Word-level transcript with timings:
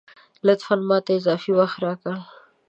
لطفاً! 0.45 0.75
ماته 0.89 1.11
اضافي 1.17 1.51
وخت 1.57 1.77
راکه 1.85 2.13